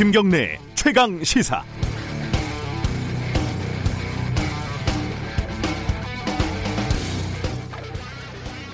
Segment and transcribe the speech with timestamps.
[0.00, 1.62] 김경래 최강 시사.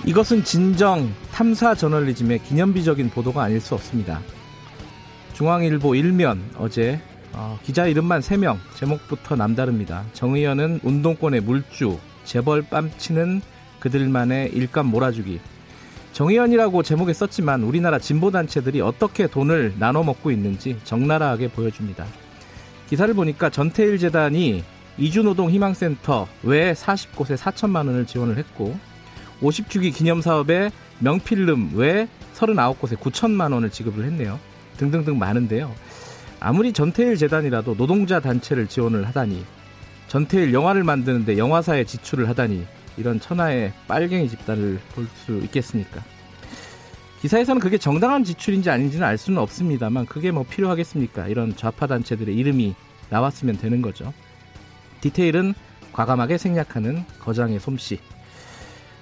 [0.05, 4.21] 이것은 진정 탐사 저널리즘의 기념비적인 보도가 아닐 수 없습니다.
[5.33, 7.01] 중앙일보 일면 어제
[7.33, 10.05] 어, 기자 이름만 3명 제목부터 남다릅니다.
[10.13, 13.43] 정 의원은 운동권의 물주 재벌 뺨치는
[13.81, 15.41] 그들만의 일감 몰아주기
[16.17, 22.07] 정 의원이라고 제목에 썼지만 우리나라 진보단체들이 어떻게 돈을 나눠 먹고 있는지 적나라하게 보여줍니다.
[22.89, 24.65] 기사를 보니까 전태일 재단이
[24.97, 28.79] 이주노동 희망센터 외 40곳에 4천만 원을 지원을 했고
[29.43, 30.71] 50주기 기념사업에
[31.01, 34.41] 명필름 외 39곳에 9천만 원을 지급을 했네요.
[34.79, 35.71] 등등등 많은데요.
[36.41, 39.45] 아무리 전태일 재단이라도 노동자 단체를 지원을 하다니
[40.09, 42.65] 전태일 영화를 만드는데 영화사에 지출을 하다니
[42.97, 46.03] 이런 천하의 빨갱이 집단을 볼 수 있겠습니까?
[47.21, 51.29] 기사에서는 그게 정당한 지출인지 아닌지는 알 수는 없습니다만 그게 뭐 필요하겠습니까?
[51.29, 52.75] 이런 좌파 단체들의 이름이
[53.11, 54.13] 나왔으면 되는 거죠.
[55.01, 55.55] 디테일은
[55.93, 57.99] 과감하게 생략하는 거장의 솜씨.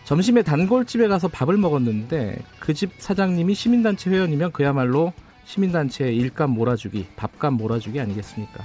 [0.05, 5.13] 점심에 단골집에 가서 밥을 먹었는데 그 집 사장님이 시민단체 회원이면 그야말로
[5.47, 8.65] 시민단체의 일감 몰아주기, 밥감 몰아주기 아니겠습니까?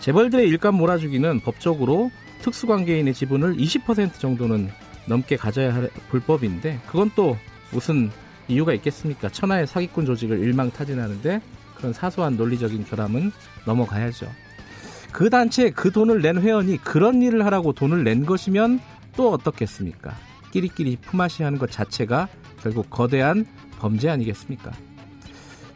[0.00, 2.10] 재벌들의 일감 몰아주기는 법적으로
[2.46, 4.70] 특수관계인의 지분을 20% 정도는
[5.06, 7.36] 넘게 가져야 할 불법인데 그건 또
[7.72, 8.10] 무슨
[8.46, 9.28] 이유가 있겠습니까?
[9.28, 11.40] 천하의 사기꾼 조직을 일망타진하는데
[11.74, 13.32] 그런 사소한 논리적인 결함은
[13.66, 14.30] 넘어가야죠.
[15.10, 18.78] 그 단체에 그 돈을 낸 회원이 그런 일을 하라고 돈을 낸 것이면
[19.16, 20.14] 또 어떻겠습니까?
[20.52, 22.28] 끼리끼리 품앗이 하는 것 자체가
[22.62, 23.44] 결국 거대한
[23.80, 24.70] 범죄 아니겠습니까?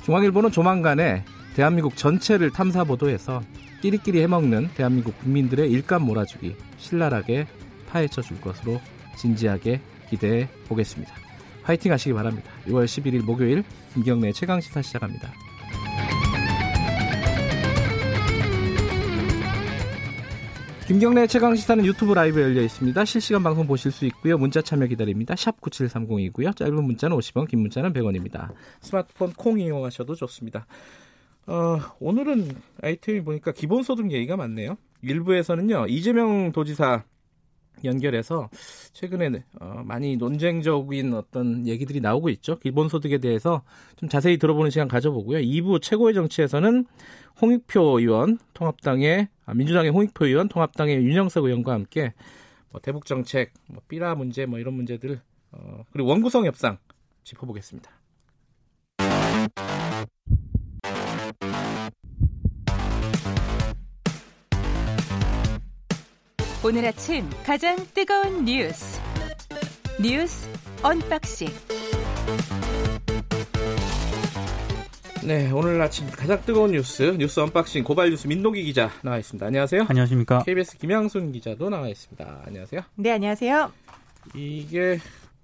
[0.04, 3.42] 중앙일보는 조만간에 대한민국 전체를 탐사 보도해서
[3.80, 7.46] 끼리끼리 해먹는 대한민국 국민들의 일감 몰아주기 신랄하게
[7.88, 8.80] 파헤쳐 줄 것으로
[9.16, 11.12] 진지하게 기대해 보겠습니다.
[11.62, 12.50] 화이팅 하시기 바랍니다.
[12.66, 13.64] 6월 11일 목요일
[13.94, 15.32] 김경래 최강시사 시작합니다.
[20.86, 23.04] 김경래 최강 시사는 유튜브 라이브 열려 있습니다.
[23.04, 24.36] 실시간 방송 보실 수 있고요.
[24.36, 25.36] 문자 참여 기다립니다.
[25.36, 26.56] 샵 9730이고요.
[26.56, 28.48] 짧은 문자는 50원, 긴 문자는 100원입니다.
[28.80, 30.66] 스마트폰 콩 이용하셔도 좋습니다.
[31.46, 32.48] 어, 오늘은
[32.82, 34.76] 아이템이 보니까 기본소득 얘기가 많네요.
[35.02, 35.86] 일부에서는요.
[35.88, 37.04] 이재명 도지사
[37.84, 38.50] 연결해서
[38.92, 42.58] 최근에 어, 많이 논쟁적인 어떤 얘기들이 나오고 있죠.
[42.58, 43.62] 기본소득에 대해서
[43.96, 45.38] 좀 자세히 들어보는 시간 가져보고요.
[45.38, 46.86] 2부 최고의 정치에서는
[47.40, 52.12] 홍익표 의원, 통합당의 아, 민주당의 홍익표 의원, 통합당의 윤영석 의원과 함께
[52.70, 55.20] 뭐 대북 정책, 뭐 삐라 문제, 뭐 이런 문제들
[55.52, 56.78] 어, 그리고 원구성 협상
[57.24, 57.90] 짚어보겠습니다.
[66.62, 69.00] 오늘 아침 가장 뜨거운 뉴스
[69.98, 70.46] 뉴스
[70.82, 71.48] unboxing
[75.24, 79.46] 네, 오늘 아침 가장 뜨거운 뉴스 뉴스 unboxing 고발 뉴스 민동기 기자 나와 있습니다.
[79.46, 79.86] 안녕하세요.
[79.88, 80.42] 안녕하십니까?
[80.42, 82.42] KBS 김양순 기자도 나와 있습니다.
[82.44, 82.82] 안녕하세요.
[82.96, 83.72] 네, 안녕하세요.
[84.34, 84.98] 이게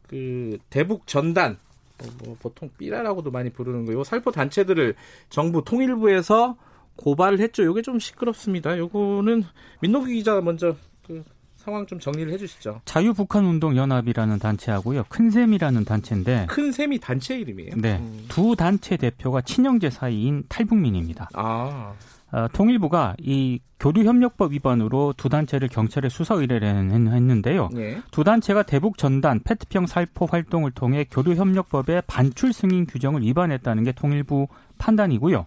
[0.08, 1.56] 그 대북 전단
[1.98, 4.04] 뭐, 뭐 보통 삐라라고도 많이 부르는 거요.
[4.04, 4.94] 살포 단체들을
[5.30, 6.58] 정부 통일부에서
[6.96, 7.62] 고발을 했죠.
[7.62, 8.76] 이게 좀 시끄럽습니다.
[8.76, 9.44] 요거는
[9.80, 10.76] 민노기 기자 먼저
[11.06, 11.24] 그
[11.56, 12.82] 상황 좀 정리를 해주시죠.
[12.84, 15.04] 자유북한운동연합이라는 단체하고요.
[15.08, 16.46] 큰샘이라는 단체인데.
[16.48, 17.72] 큰샘이 단체 이름이에요?
[17.76, 17.98] 네.
[17.98, 18.24] 음.
[18.28, 21.28] 두 단체 대표가 친형제 사이인 탈북민입니다.
[21.34, 21.92] 아.
[22.32, 27.68] 어, 통일부가 이 교류협력법 위반으로 두 단체를 경찰에 수사 의뢰를 했는데요.
[27.76, 28.00] 예.
[28.10, 34.48] 두 단체가 대북 전단 페트병 살포 활동을 통해 교류협력법의 반출 승인 규정을 위반했다는 게 통일부
[34.78, 35.46] 판단이고요.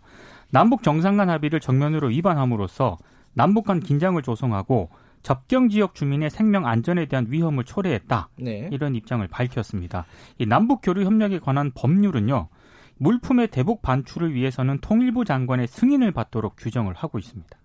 [0.51, 2.97] 남북 정상 간 합의를 정면으로 위반함으로써
[3.33, 4.89] 남북 간 긴장을 조성하고
[5.21, 8.29] 접경 지역 주민의 생명 안전에 대한 위험을 초래했다.
[8.37, 8.69] 네.
[8.71, 10.05] 이런 입장을 밝혔습니다.
[10.37, 12.49] 이 남북 교류 협력에 관한 법률은요.
[12.97, 17.57] 물품의 대북 반출을 위해서는 통일부 장관의 승인을 받도록 규정을 하고 있습니다.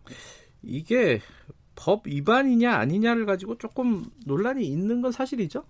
[0.63, 1.21] 이게
[1.75, 5.65] 법 위반이냐 아니냐를 가지고 조금 논란이 있는 건 사실이죠?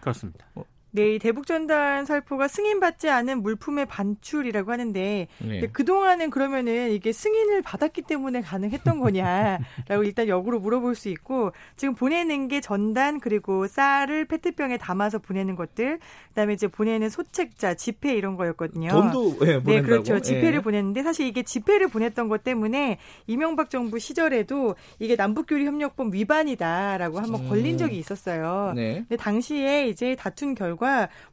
[0.00, 0.46] 그렇습니다.
[0.54, 5.68] 어, 네, 이 대북전단 살포가 승인받지 않은 물품의 반출이라고 하는데 네.
[5.72, 12.48] 그동안은 그러면은 이게 승인을 받았기 때문에 가능했던 거냐라고 일단 역으로 물어볼 수 있고 지금 보내는
[12.48, 18.88] 게 전단 그리고 쌀을 페트병에 담아서 보내는 것들 그다음에 이제 보내는 소책자, 지폐 이런 거였거든요.
[18.88, 19.70] 돈도 예, 보낸다고.
[19.70, 20.20] 네, 그렇죠.
[20.20, 20.60] 지폐를 예.
[20.60, 27.42] 보냈는데 사실 이게 지폐를 보냈던 것 때문에 이명박 정부 시절에도 이게 남북교류 협력법 위반이다라고 한번
[27.42, 27.48] 음.
[27.48, 28.72] 걸린 적이 있었어요.
[28.74, 29.04] 네.
[29.08, 30.79] 근데 당시에 이제 다툰 결과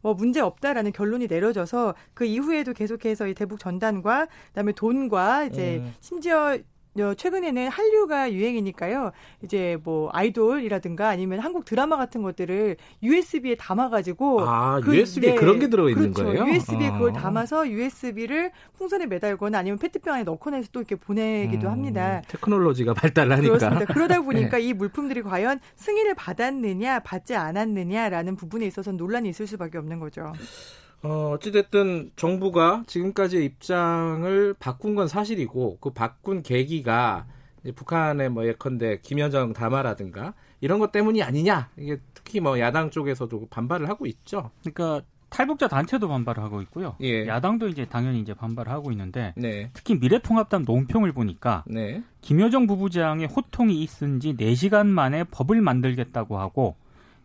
[0.02, 5.94] 뭐 문제 없다라는 결론이 내려져서 그 이후에도 계속해서 이 대북 전단과 그다음에 돈과 이제 음.
[6.00, 6.58] 심지어 어,
[7.16, 9.12] 최근에는 한류가 유행이니까요.
[9.44, 15.60] 이제 뭐 아이돌이라든가 아니면 한국 드라마 같은 것들을 USB에 담아가지고 아 그, USB 네, 그런
[15.60, 16.32] 게 들어 있는 그렇죠.
[16.32, 16.54] 거예요?
[16.54, 16.94] USB에 아.
[16.94, 22.22] 그걸 담아서 USB를 풍선에 매달거나 아니면 페트병 안에 넣거나 해서 또 이렇게 보내기도 음, 합니다.
[22.28, 23.58] 테크놀로지가 발달하니까.
[23.58, 23.94] 그렇습니다.
[23.94, 24.64] 그러다 보니까 네.
[24.64, 30.34] 이 물품들이 과연 승인을 받았느냐 받지 않았느냐라는 부분에 있어서 논란이 있을 수밖에 없는 거죠.
[31.04, 37.28] 어, 어찌됐든 정부가 지금까지의 입장을 바꾼 건 사실이고 그 바꾼 계기가
[37.76, 43.90] 북한의 뭐 예컨대 김여정 담화라든가 이런 것 때문이 아니냐 이게 특히 뭐 야당 쪽에서도 반발을
[43.90, 44.52] 하고 있죠.
[44.62, 46.96] 그러니까 탈북자 단체도 반발을 하고 있고요.
[47.02, 47.28] 예.
[47.28, 49.70] 야당도 이제 당연히 이제 반발을 하고 있는데 네.
[49.74, 52.02] 특히 미래통합당 논평을 보니까 네.
[52.22, 56.76] 김여정 부부장의 호통이 있은 지 4시간 만에 법을 만들겠다고 하고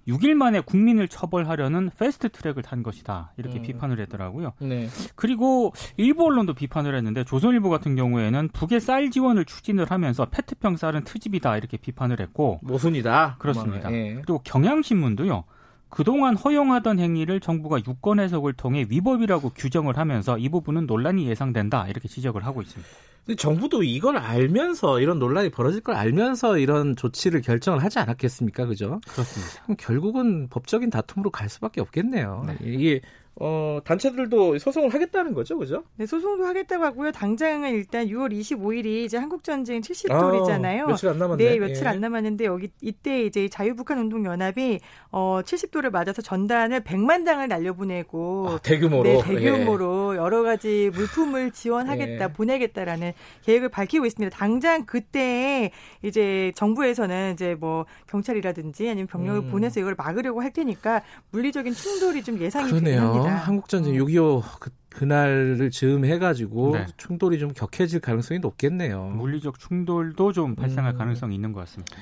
[0.09, 3.33] 6일 만에 국민을 처벌하려는 패스트 트랙을 탄 것이다.
[3.37, 3.63] 이렇게 음.
[3.63, 4.53] 비판을 했더라고요.
[4.61, 4.89] 네.
[5.15, 11.05] 그리고 일부 언론도 비판을 했는데 조선일보 같은 경우에는 북의 쌀 지원을 추진을 하면서 페트병 쌀은
[11.05, 11.57] 트집이다.
[11.57, 13.37] 이렇게 비판을 했고 모순이다.
[13.39, 13.91] 그렇습니다.
[13.91, 14.15] 네.
[14.15, 15.45] 그리고 경향신문도요.
[15.93, 21.87] 그동안 허용하던 행위를 정부가 유권 해석을 통해 위법이라고 규정을 하면서 이 부분은 논란이 예상된다.
[21.87, 22.91] 이렇게 지적을 하고 있습니다.
[23.37, 28.65] 정부도 이걸 알면서 이런 논란이 벌어질 걸 알면서 이런 조치를 결정을 하지 않았겠습니까?
[28.65, 29.03] 그죠?
[29.07, 29.75] 그렇습니다.
[29.77, 32.47] 결국은 법적인 다툼으로 갈 수밖에 없겠네요.
[32.47, 32.57] 네.
[32.63, 33.03] 이게
[33.37, 35.85] 어, 단체들도 소송을 하겠다는 거죠, 그죠?
[35.97, 37.13] 네, 소송도 하겠다고 하고요.
[37.13, 40.83] 당장은 일단 6월 25일이 이제 한국전쟁 70돌이잖아요.
[40.83, 41.43] 아, 며칠 안 남았네.
[41.43, 41.89] 네, 며칠 예.
[41.89, 44.81] 안 남았는데 여기 이때 이제 자유북한운동연합이
[45.13, 50.19] 어, 70돌을 맞아서 전단을 100만 장을 날려보내고 아, 대규모로 네, 대규모로 예.
[50.19, 52.33] 여러 가지 물품을 지원하겠다, 예.
[52.33, 53.13] 보내겠다라는
[53.45, 54.37] 계획을 밝히고 있습니다.
[54.37, 55.71] 당장 그때
[56.03, 59.51] 이제 정부에서는 이제 뭐 경찰이라든지 아니면 병력을 음.
[59.51, 66.73] 보내서 이걸 막으려고 할 테니까 물리적인 충돌이 좀 예상이 되긴 한국전쟁 6.25 그, 그날을 즈음해가지고
[66.73, 66.87] 네.
[66.97, 69.07] 충돌이 좀 격해질 가능성이 높겠네요.
[69.07, 70.99] 물리적 충돌도 좀 발생할 음.
[70.99, 71.97] 가능성이 있는 것 같습니다.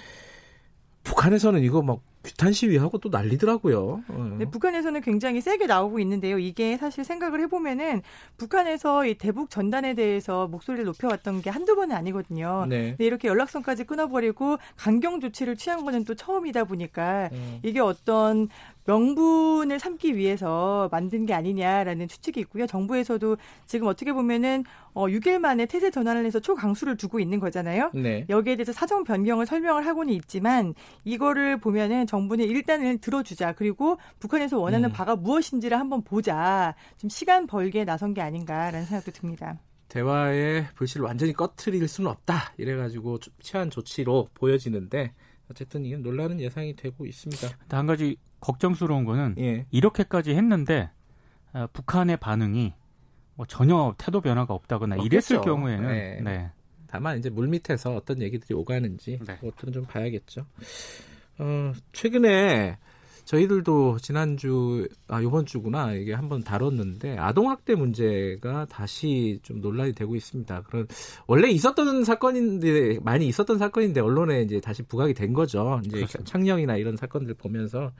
[1.05, 4.03] 북한에서는 이거 막 규탄 시위하고 또 난리더라고요.
[4.09, 4.37] 어.
[4.39, 6.39] 네, 북한에서는 굉장히 세게 나오고 있는데요.
[6.39, 8.03] 이게 사실 생각을 해보면은
[8.37, 12.67] 북한에서 이 대북 전단에 대해서 목소리를 높여왔던 게 한두 번은 아니거든요.
[12.69, 12.91] 네.
[12.91, 17.61] 근데 이렇게 연락선까지 끊어버리고 강경 조치를 취한 거는 또 처음이다 보니까 음.
[17.63, 18.49] 이게 어떤
[18.91, 22.67] 명분을 삼기 위해서 만든 게 아니냐라는 추측이 있고요.
[22.67, 27.91] 정부에서도 지금 어떻게 보면은 어 6일 만에 태세 전환을 해서 초강수를 두고 있는 거잖아요.
[27.95, 28.27] 네.
[28.29, 30.75] 여기에 대해서 사정 변경을 설명을 하고는 있지만
[31.05, 33.53] 이거를 보면은 정부는 일단은 들어주자.
[33.53, 34.93] 그리고 북한에서 원하는 음.
[34.93, 36.75] 바가 무엇인지를 한번 보자.
[36.97, 39.61] 좀 시간 벌기에 나선 게 아닌가라는 생각도 듭니다.
[39.89, 42.55] 대화의 불씨를 완전히 꺼트릴 수는 없다.
[42.59, 45.13] 이래가지고 취한 조치로 보여지는데
[45.51, 47.49] 어쨌든 이 논란은 예상이 되고 있습니다.
[47.71, 49.67] 한 가지 걱정스러운 거는 예.
[49.71, 50.91] 이렇게까지 했는데
[51.53, 52.73] 어, 북한의 반응이
[53.35, 55.35] 뭐 전혀 태도 변화가 없다거나 없겠죠.
[55.35, 56.21] 이랬을 경우에는 네.
[56.23, 56.51] 네.
[56.89, 59.37] 다만 이제 물 밑에서 어떤 얘기들이 오가는지 네.
[59.37, 60.45] 그것들은 좀 봐야겠죠.
[61.41, 62.77] 어, 최근에
[63.25, 70.17] 저희들도 지난주 아 이번 주구나 이게 한번 다뤘는데 아동 학대 문제가 다시 좀 논란이 되고
[70.17, 70.63] 있습니다.
[70.63, 70.89] 그런
[71.27, 75.81] 원래 있었던 사건인데 많이 있었던 사건인데 언론에 이제 다시 부각이 된 거죠.
[75.85, 76.31] 이제 그렇습니다.
[76.31, 77.93] 창녕이나 이런 사건들 보면서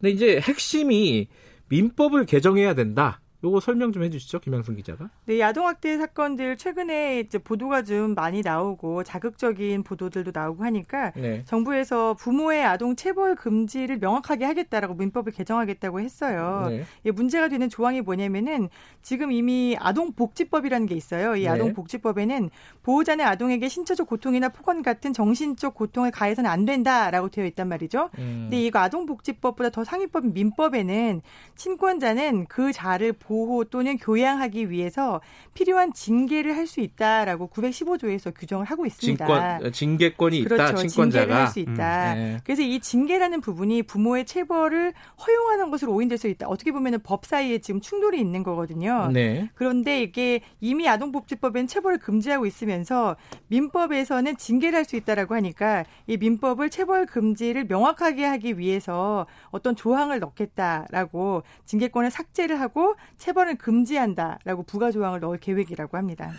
[0.00, 1.28] 근데 이제 핵심이
[1.68, 3.20] 민법을 개정해야 된다.
[3.44, 5.10] 요거 설명 좀 해주시죠, 김양순 기자가.
[5.26, 11.42] 네, 야동학대 사건들 최근에 이제 보도가 좀 많이 나오고 자극적인 보도들도 나오고 하니까 네.
[11.44, 16.66] 정부에서 부모의 아동 체벌 금지를 명확하게 하겠다라고 민법을 개정하겠다고 했어요.
[16.68, 16.84] 네.
[17.04, 18.68] 예, 문제가 되는 조항이 뭐냐면은
[19.02, 21.34] 지금 이미 아동복지법이라는 게 있어요.
[21.34, 21.48] 이 네.
[21.48, 22.50] 아동복지법에는
[22.84, 28.10] 보호자는 아동에게 신체적 고통이나 폭언 같은 정신적 고통을 가해서는 안 된다라고 되어 있단 말이죠.
[28.18, 28.48] 음.
[28.48, 31.22] 근데 이거 아동복지법보다 더 상위법인 민법에는
[31.56, 35.20] 친권자는 그 자를 보호 또는 교양하기 위해서
[35.54, 39.26] 필요한 징계를 할 수 있다라고 915조에서 규정을 하고 있습니다.
[39.26, 40.62] 징권, 징계권이 그렇죠.
[40.62, 40.74] 있다.
[40.76, 42.12] 친권자가 징계를 할 수 있다.
[42.12, 42.38] 음, 네.
[42.44, 44.92] 그래서 이 징계라는 부분이 부모의 체벌을
[45.26, 46.46] 허용하는 것으로 오인될 수 있다.
[46.48, 49.10] 어떻게 보면 법 사이에 지금 충돌이 있는 거거든요.
[49.12, 49.50] 네.
[49.54, 53.16] 그런데 이게 이미 아동복지법엔 체벌을 금지하고 있으면서
[53.48, 60.18] 민법에서는 징계를 할 수 있다라고 하니까 이 민법을 체벌 금지를 명확하게 하기 위해서 어떤 조항을
[60.18, 66.32] 넣겠다라고 징계권을 삭제를 하고 체벌을 금지한다라고 부가 조항을 넣을 계획이라고 합니다.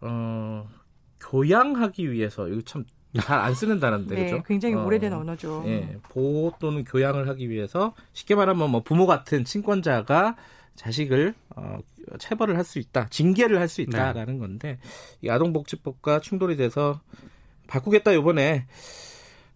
[0.00, 0.68] 어,
[1.20, 4.42] 교양하기 위해서 이거 참 잘 안 쓰는 단어인데 네, 그죠?
[4.46, 5.64] 굉장히 어, 오래된 언어죠.
[5.66, 10.36] 예, 보호 또는 교양을 하기 위해서 쉽게 말하면 뭐 부모 같은 친권자가
[10.76, 11.78] 자식을 어,
[12.20, 14.38] 체벌을 할 수 있다, 징계를 할 수 있다라는 네.
[14.38, 14.78] 건데
[15.22, 17.00] 이 아동복지법과 충돌이 돼서
[17.66, 18.66] 바꾸겠다 이번에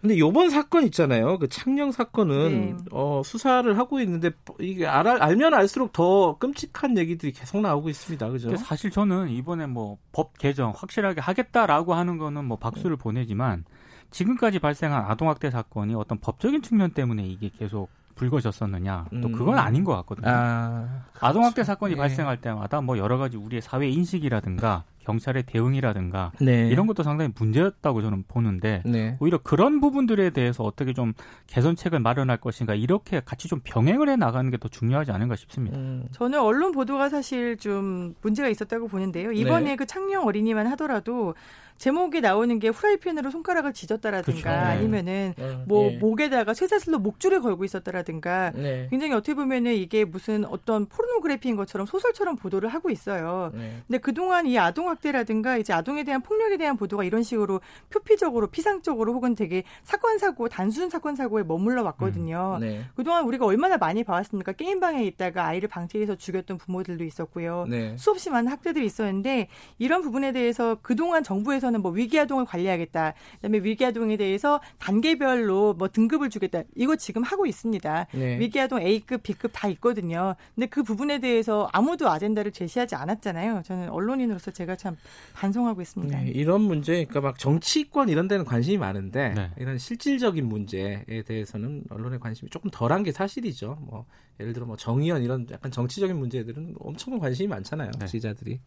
[0.05, 1.39] 근데 요번 사건 있잖아요.
[1.39, 2.85] 그 창녕 사건은 네.
[2.93, 8.29] 어, 수사를 하고 있는데 이게 알, 알면 알수록 더 끔찍한 얘기들이 계속 나오고 있습니다.
[8.29, 8.55] 그죠?
[8.57, 13.65] 사실 저는 이번에 뭐 법 개정 확실하게 하겠다라고 하는 거는 뭐 박수를 보내지만
[14.11, 19.33] 지금까지 발생한 아동 학대 사건이 어떤 법적인 측면 때문에 이게 계속 불거졌었느냐 또 음.
[19.33, 20.29] 그건 아닌 것 같거든요.
[20.31, 21.97] 아, 아동학대 사건이 예.
[21.97, 26.69] 발생할 때마다 뭐 여러 가지 우리의 사회 인식이라든가 경찰의 대응이라든가 네.
[26.69, 29.17] 이런 것도 상당히 문제였다고 저는 보는데 네.
[29.21, 31.13] 오히려 그런 부분들에 대해서 어떻게 좀
[31.47, 35.77] 개선책을 마련할 것인가 이렇게 같이 좀 병행을 해 나가는 게 더 중요하지 않은가 싶습니다.
[35.77, 39.31] 음, 저는 언론 보도가 사실 좀 문제가 있었다고 보는데요.
[39.33, 39.77] 이번에 네.
[39.77, 41.35] 그 창녕 어린이만 하더라도
[41.77, 44.49] 제목에 나오는 게 후라이팬으로 손가락을 찢었다라든가 그렇죠.
[44.49, 44.55] 네.
[44.55, 45.97] 아니면은 어, 뭐 예.
[45.99, 48.87] 목에다가 쇠사슬로 목줄을 걸고 있었다라든가 네.
[48.91, 53.51] 굉장히 어떻게 보면은 이게 무슨 어떤 포르노그래피인 것처럼 소설처럼 보도를 하고 있어요.
[53.55, 53.83] 네.
[53.87, 57.61] 근데 그동안 이 아동 학대라든가 이제 아동에 대한 폭력에 대한 보도가 이런 식으로
[57.91, 62.59] 표피적으로 피상적으로 혹은 되게 사건 사고 단순 사건 사고에 머물러 왔거든요.
[62.61, 62.83] 네.
[62.95, 64.53] 그동안 우리가 얼마나 많이 봐왔습니까?
[64.53, 67.67] 게임방에 있다가 아이를 방치해서 죽였던 부모들도 있었고요.
[67.69, 67.97] 네.
[67.97, 69.49] 수없이 많은 학대들이 있었는데
[69.79, 73.15] 이런 부분에 대해서 그동안 정부에서는 뭐 위기아동을 관리하겠다.
[73.37, 76.63] 그다음에 위기아동에 대해서 단계별로 뭐 등급을 주겠다.
[76.77, 78.07] 이거 지금 하고 있습니다.
[78.13, 78.39] 네.
[78.39, 80.35] 위기아동 A급, B급 다 있거든요.
[80.55, 83.63] 근데 그 부분에 대해서 아무도 아젠다를 제시하지 않았잖아요.
[83.65, 84.99] 저는 언론인으로서 제가 참
[85.33, 86.21] 반성하고 있습니다.
[86.21, 89.51] 네, 이런 문제, 그러니까 막 정치권 이런 데는 관심이 많은데 네.
[89.57, 93.79] 이런 실질적인 문제에 대해서는 언론의 관심이 조금 덜한 게 사실이죠.
[93.81, 94.05] 뭐
[94.39, 97.93] 예를 들어 뭐 정의연 이런 약간 정치적인 문제들은 엄청 관심이 많잖아요.
[97.99, 98.05] 네.
[98.05, 98.61] 기자들이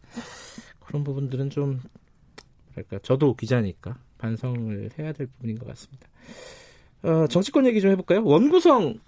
[0.80, 1.80] 그런 부분들은 좀
[2.74, 6.08] 뭐랄까 저도 기자니까 반성을 해야 될 부분인 것 같습니다.
[7.04, 8.24] 어, 정치권 얘기 좀 해볼까요?
[8.24, 8.98] 원구성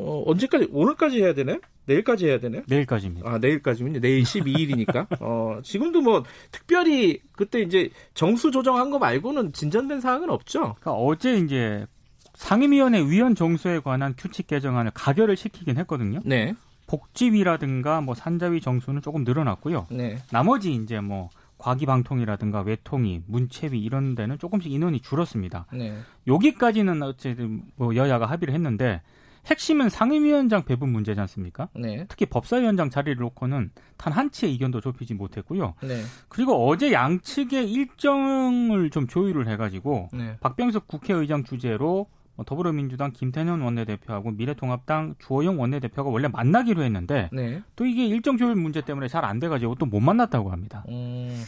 [0.00, 1.58] 어, 언제까지 오늘까지 해야 되나요?
[1.84, 2.62] 내일까지 해야 되나요?
[2.68, 3.28] 내일까지입니다.
[3.28, 4.00] 아, 내일까지군요.
[4.00, 5.06] 내일 12일이니까.
[5.20, 10.60] 어, 지금도 뭐, 특별히, 그때 이제 정수 조정한 거 말고는 진전된 사항은 없죠?
[10.80, 11.86] 그러니까 어제 이제
[12.34, 16.20] 상임위원회 위원 정수에 관한 규칙 개정안을 가결을 시키긴 했거든요.
[16.24, 16.54] 네.
[16.86, 19.86] 복지위라든가 뭐 산자위 정수는 조금 늘어났고요.
[19.90, 20.18] 네.
[20.32, 21.28] 나머지 이제 뭐
[21.58, 25.66] 과기방통이라든가 외통위, 문체위 이런 데는 조금씩 인원이 줄었습니다.
[25.74, 25.98] 네.
[26.26, 29.02] 여기까지는 어쨌든 뭐 여야가 합의를 했는데
[29.46, 31.68] 핵심은 상임위원장 배분 문제지 않습니까?
[31.74, 32.04] 네.
[32.08, 35.74] 특히 법사위원장 자리를 놓고는 단 한 치의 이견도 좁히지 못했고요.
[35.82, 36.02] 네.
[36.28, 40.36] 그리고 어제 양측의 일정을 좀 조율을 해가지고 네.
[40.40, 42.06] 박병석 국회의장 주재로
[42.36, 47.62] 뭐 더불어민주당 김태년 원내대표하고 미래통합당 주호영 원내대표가 원래 만나기로 했는데 네.
[47.76, 50.84] 또 이게 일정 조율 문제 때문에 잘 안 돼가지고 또 못 만났다고 합니다.
[50.88, 51.42] 음,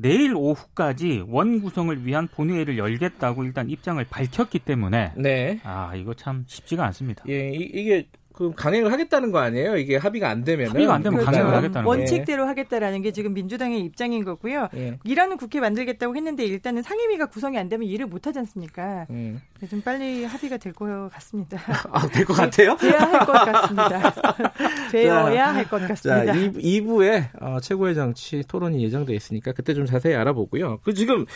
[0.00, 5.60] 내일 오후까지 원 구성을 위한 본회의를 열겠다고 일단 입장을 밝혔기 때문에 네.
[5.62, 7.24] 아 이거 참 쉽지가 않습니다.
[7.28, 8.06] 예, 이, 이게,
[8.40, 9.76] 그, 강행을 하겠다는 거 아니에요?
[9.76, 10.68] 이게 합의가 안 되면.
[10.70, 11.22] 합의가 안 되면.
[11.22, 11.88] 강행을 하겠다는 거예요.
[12.00, 14.68] 원칙대로 하겠다라는 게 지금 민주당의 입장인 거고요.
[14.76, 14.98] 예.
[15.04, 19.06] 일하는 국회 만들겠다고 했는데 일단은 상임위가 구성이 안 되면 일을 못 하지 않습니까?
[19.10, 19.42] 음.
[19.68, 21.58] 좀 빨리 합의가 될 것 같습니다.
[21.92, 22.74] 아, 될 것 같아요?
[22.78, 24.14] 돼야 할 것 같습니다.
[24.90, 26.34] 되어야 할것 자, 같습니다.
[26.58, 30.78] 2, 부에 어, 최고의 정치 토론이 예정돼 있으니까 그때 좀 자세히 알아보고요.
[30.82, 31.26] 그 지금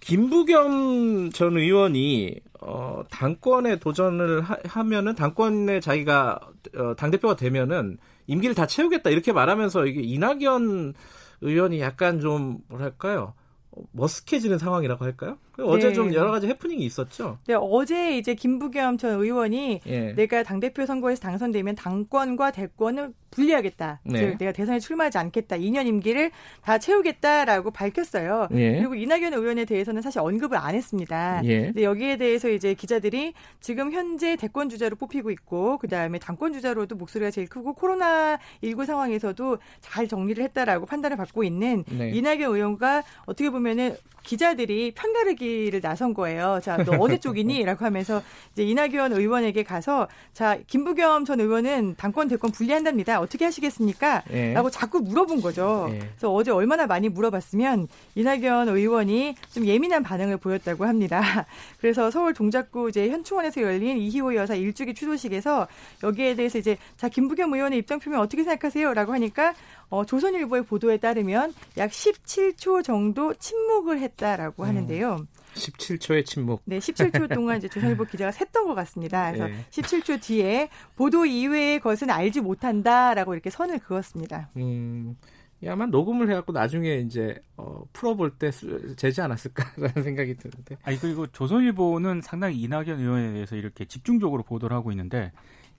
[0.00, 6.38] 김부겸 전 의원이 어, 당권에 도전을 하, 면은 당권에 자기가
[6.76, 10.94] 어, 당 대표가 되면은 임기를 다 채우겠다 이렇게 말하면서 이게 이낙연
[11.40, 13.34] 의원이 약간 좀 뭐랄까요?
[13.72, 15.38] 어, 머쓱해지는 상황이라고 할까요?
[15.58, 15.94] 어제 네.
[15.94, 17.38] 좀 여러 가지 해프닝이 있었죠.
[17.46, 20.12] 네, 어제 이제 김부겸 전 의원이 예.
[20.14, 24.00] 내가 당 대표 선거에서 당선되면 당권과 대권을 분리하겠다.
[24.04, 24.18] 네.
[24.18, 25.56] 즉 내가 대선에 출마하지 않겠다.
[25.56, 26.30] 2년 임기를
[26.62, 28.48] 다 채우겠다라고 밝혔어요.
[28.52, 28.78] 예.
[28.78, 31.40] 그리고 이낙연 의원에 대해서는 사실 언급을 안 했습니다.
[31.44, 31.66] 예.
[31.66, 37.30] 근데 여기에 대해서 이제 기자들이 지금 현재 대권 주자로 뽑히고 있고 그다음에 당권 주자로도 목소리가
[37.30, 42.10] 제일 크고 코로나 19 상황에서도 잘 정리를 했다라고 판단을 받고 있는 네.
[42.10, 46.60] 이낙연 의원과 어떻게 보면은 기자들이 편가르기 를 나선 거예요.
[46.62, 47.64] 자, 너 어느 쪽이니?
[47.66, 48.22] 라고 하면서
[48.52, 53.20] 이제 이낙연 의원에게 가서 자, 김부겸 전 의원은 당권 대권 분리한답니다.
[53.20, 54.22] 어떻게 하시겠습니까?
[54.30, 54.52] 예.
[54.52, 55.88] 라고 자꾸 물어본 거죠.
[55.90, 55.98] 예.
[55.98, 61.20] 그래서 어제 얼마나 많이 물어봤으면 이낙연 의원이 좀 예민한 반응을 보였다고 합니다.
[61.80, 65.66] 그래서 서울 동작구 이제 현충원에서 열린 이희호 여사 일주기 추도식에서
[66.04, 69.54] 여기에 대해서 이제 자 김부겸 의원의 입장 표명 어떻게 생각하세요?라고 하니까
[69.92, 75.26] 어, 조선일보의 보도에 따르면 약 17초 정도 침묵을 했다라고 하는데요.
[75.52, 76.62] 17초의 침묵.
[76.64, 79.30] 네, 17초 동안 이제 조선일보 기자가 샜던 것 같습니다.
[79.30, 79.66] 그래서 네.
[79.68, 84.48] 17초 뒤에 보도 이외의 것은 알지 못한다라고 이렇게 선을 그었습니다.
[84.56, 85.14] 음,
[85.60, 90.78] 이 아마 녹음을 해갖고 나중에 이제 어, 풀어볼 때 쓰- 되지 않았을까라는 생각이 드는데.
[90.84, 95.32] 아니 그리고 조선일보는 상당히 이낙연 의원에 대해서 이렇게 집중적으로 보도를 하고 있는데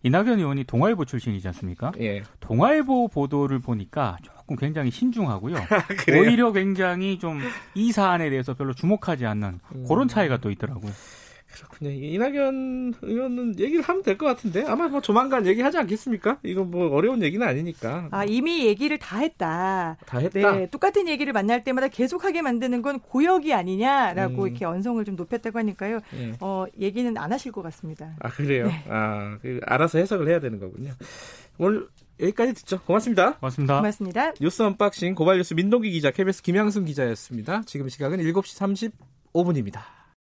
[0.03, 1.91] 이낙연 의원이 동아일보 출신이지 않습니까?
[2.00, 2.24] 예.
[2.41, 5.55] 동아일보 보도를 보니까 조금 굉장히 신중하고요.
[6.05, 6.22] 그래요?
[6.22, 7.39] 오히려 굉장히 좀
[7.75, 9.86] 이 사안에 대해서 별로 주목하지 않는 음.
[9.88, 10.91] 그런 차이가 또 있더라고요.
[11.53, 11.91] 그렇군요.
[11.91, 16.38] 이낙연 의원은 얘기를 하면 될 것 같은데 아마 뭐 조만간 얘기하지 않겠습니까?
[16.43, 18.07] 이건 뭐 어려운 얘기는 아니니까.
[18.12, 19.98] 아 이미 얘기를 다 했다.
[20.05, 20.51] 다 했다.
[20.55, 24.48] 네, 똑같은 얘기를 만날 때마다 계속하게 만드는 건 고역이 아니냐라고 음.
[24.48, 26.00] 이렇게 언성을 좀 높였다고 하니까요.
[26.15, 26.33] 예.
[26.39, 28.15] 어 얘기는 안 하실 것 같습니다.
[28.19, 28.67] 아 그래요.
[28.67, 28.83] 네.
[28.89, 30.91] 아 그, 알아서 해석을 해야 되는 거군요.
[31.57, 31.88] 오늘
[32.19, 32.79] 여기까지 듣죠.
[32.81, 33.33] 고맙습니다.
[33.36, 33.77] 고맙습니다.
[33.77, 34.33] 고맙습니다.
[34.39, 37.63] 뉴스 unboxing 고발뉴스 민동기 기자, KBS 김양순 기자였습니다.
[37.65, 38.91] 지금 시각은 7시
[39.33, 39.81] 35분입니다.